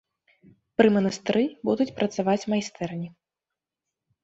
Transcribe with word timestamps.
Пры 0.81 0.87
манастыры 0.95 1.43
будуць 1.69 1.87
працаваць 2.01 2.37
майстэрні. 2.55 3.09